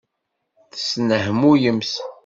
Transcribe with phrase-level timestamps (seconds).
[0.71, 1.91] Tesnehmuyemt.